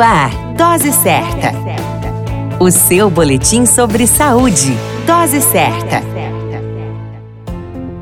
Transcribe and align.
Ar, 0.00 0.30
Dose 0.56 0.92
Certa. 0.92 1.52
O 2.58 2.70
seu 2.70 3.10
boletim 3.10 3.66
sobre 3.66 4.06
saúde. 4.06 4.74
Dose 5.06 5.42
Certa. 5.42 6.02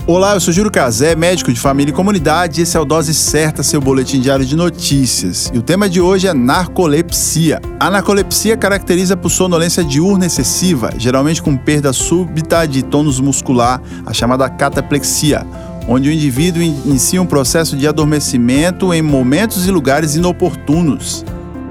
Olá, 0.07 0.35
eu 0.35 0.41
sou 0.41 0.55
Júlio 0.55 0.71
Cazé, 0.71 1.17
médico 1.17 1.53
de 1.53 1.59
família 1.59 1.91
e 1.91 1.95
comunidade, 1.95 2.61
e 2.61 2.63
esse 2.63 2.77
é 2.77 2.81
o 2.81 2.85
Dose 2.85 3.13
Certa, 3.13 3.65
seu 3.65 3.81
boletim 3.81 4.21
diário 4.21 4.47
de 4.47 4.55
notícias. 4.55 5.51
E 5.53 5.59
o 5.59 5.63
tema 5.63 5.89
de 5.89 6.01
hoje 6.01 6.29
é 6.29 6.33
narcolepsia. 6.33 7.61
A 7.81 7.91
narcolepsia 7.91 8.57
caracteriza 8.57 9.17
por 9.17 9.31
sonolência 9.31 9.83
diurna 9.83 10.27
excessiva, 10.27 10.93
geralmente 10.97 11.43
com 11.43 11.57
perda 11.57 11.93
súbita 11.93 12.65
de 12.65 12.85
tônus 12.85 13.19
muscular, 13.19 13.83
a 14.07 14.13
chamada 14.13 14.49
cataplexia, 14.49 15.45
onde 15.89 16.09
o 16.09 16.13
indivíduo 16.13 16.63
inicia 16.63 17.21
um 17.21 17.27
processo 17.27 17.77
de 17.77 17.89
adormecimento 17.89 18.95
em 18.95 19.03
momentos 19.03 19.67
e 19.67 19.71
lugares 19.73 20.15
inoportunos. 20.15 21.25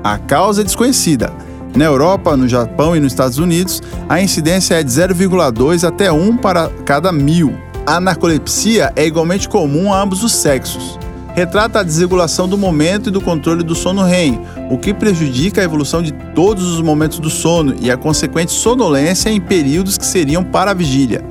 A 0.08 0.18
causa 0.18 0.62
é 0.62 0.64
desconhecida. 0.64 1.34
Na 1.76 1.84
Europa, 1.84 2.38
no 2.38 2.48
Japão 2.48 2.96
e 2.96 3.00
nos 3.02 3.12
Estados 3.12 3.40
Unidos, 3.40 3.84
a 4.08 4.22
incidência 4.22 4.76
é 4.76 4.82
de 4.82 4.90
0,2 4.90 5.86
até 5.86 6.10
1 6.10 6.38
para 6.38 6.70
cada 6.86 7.12
mil. 7.12 7.54
A 7.86 8.00
narcolepsia 8.00 8.94
é 8.96 9.06
igualmente 9.06 9.50
comum 9.50 9.92
a 9.92 10.02
ambos 10.02 10.24
os 10.24 10.32
sexos. 10.32 10.98
Retrata 11.36 11.82
a 11.82 11.84
desregulação 11.84 12.48
do 12.48 12.58
momento 12.58 13.10
e 13.10 13.12
do 13.12 13.20
controle 13.20 13.64
do 13.64 13.76
sono 13.76 14.02
REM, 14.02 14.40
o 14.72 14.78
que 14.78 14.94
prejudica 14.94 15.60
a 15.60 15.66
evolução 15.66 16.02
de 16.02 16.14
todos 16.34 16.64
os 16.64 16.82
momentos 16.82 17.20
do 17.20 17.30
sono 17.30 17.76
e 17.78 17.92
a 17.92 17.98
consequente 17.98 18.54
sonolência 18.54 19.30
em 19.30 19.42
períodos 19.42 19.98
que 19.98 20.06
seriam 20.06 20.42
para 20.42 20.72
a 20.72 20.74
vigília. 20.74 21.22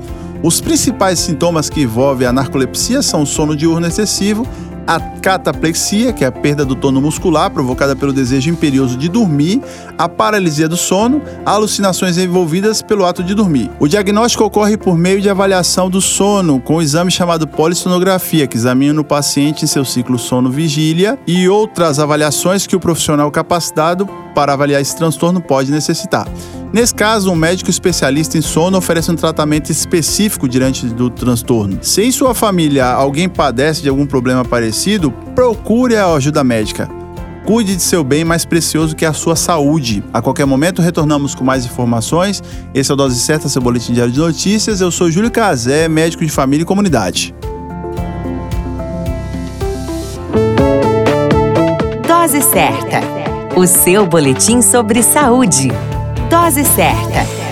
Os 0.43 0.61
principais 0.61 1.17
sintomas 1.17 1.67
que 1.67 1.81
envolvem 1.81 2.27
a 2.27 2.31
narcolepsia 2.31 3.01
são 3.01 3.25
sono 3.25 3.55
diurno 3.55 3.87
excessivo, 3.87 4.47
a 4.87 4.99
cataplexia, 4.99 6.13
que 6.13 6.23
é 6.23 6.27
a 6.27 6.31
perda 6.31 6.63
do 6.63 6.73
tono 6.73 7.01
muscular 7.01 7.51
provocada 7.51 7.95
pelo 7.95 8.13
desejo 8.13 8.49
imperioso 8.49 8.97
de 8.97 9.09
dormir, 9.09 9.61
a 9.97 10.07
paralisia 10.07 10.69
do 10.69 10.77
sono, 10.77 11.21
alucinações 11.45 12.17
envolvidas 12.17 12.81
pelo 12.81 13.05
ato 13.05 13.21
de 13.21 13.35
dormir. 13.35 13.69
O 13.79 13.87
diagnóstico 13.87 14.45
ocorre 14.45 14.77
por 14.77 14.97
meio 14.97 15.21
de 15.21 15.29
avaliação 15.29 15.89
do 15.89 15.99
sono, 15.99 16.61
com 16.61 16.77
um 16.77 16.81
exame 16.81 17.11
chamado 17.11 17.45
polissonografia, 17.45 18.47
que 18.47 18.55
examina 18.55 19.01
o 19.01 19.03
paciente 19.03 19.65
em 19.65 19.67
seu 19.67 19.83
ciclo 19.83 20.17
sono-vigília 20.17 21.19
e 21.27 21.49
outras 21.49 21.99
avaliações 21.99 22.65
que 22.65 22.75
o 22.75 22.79
profissional 22.79 23.29
capacitado 23.29 24.07
para 24.33 24.53
avaliar 24.53 24.81
esse 24.81 24.95
transtorno 24.95 25.41
pode 25.41 25.71
necessitar. 25.71 26.27
Nesse 26.71 26.93
caso, 26.93 27.31
um 27.31 27.35
médico 27.35 27.69
especialista 27.69 28.37
em 28.37 28.41
sono 28.41 28.77
oferece 28.77 29.09
um 29.09 29.15
tratamento 29.15 29.71
específico 29.71 30.49
diante 30.49 30.85
do 30.85 31.09
transtorno. 31.09 31.79
Se 31.81 32.03
em 32.03 32.11
sua 32.11 32.33
família 32.33 32.85
alguém 32.85 33.29
padece 33.29 33.81
de 33.81 33.89
algum 33.89 34.05
problema 34.05 34.43
parecido, 34.43 35.11
procure 35.33 35.95
a 35.95 36.13
ajuda 36.13 36.43
médica. 36.43 36.89
Cuide 37.45 37.77
de 37.77 37.81
seu 37.81 38.03
bem 38.03 38.25
mais 38.25 38.43
precioso 38.43 38.93
que 38.93 39.05
a 39.05 39.13
sua 39.13 39.37
saúde. 39.37 40.03
A 40.11 40.21
qualquer 40.21 40.45
momento 40.45 40.81
retornamos 40.81 41.33
com 41.33 41.45
mais 41.45 41.63
informações. 41.63 42.43
Esse 42.73 42.91
é 42.91 42.93
o 42.93 42.97
Dose 42.97 43.17
Certa, 43.17 43.47
seu 43.47 43.61
boletim 43.61 43.93
diário 43.93 44.11
de 44.11 44.19
notícias. 44.19 44.81
Eu 44.81 44.91
sou 44.91 45.09
Júlio 45.09 45.31
Cazé, 45.31 45.87
médico 45.87 46.25
de 46.25 46.31
família 46.31 46.63
e 46.63 46.65
comunidade. 46.65 47.33
Dose 52.05 52.41
Certa, 52.41 52.99
o 53.55 53.65
seu 53.65 54.05
boletim 54.05 54.61
sobre 54.61 55.01
saúde. 55.01 55.71
Dose 56.29 56.63
certa. 56.65 57.46